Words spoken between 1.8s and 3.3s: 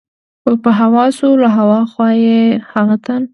خوا یې هغه تن.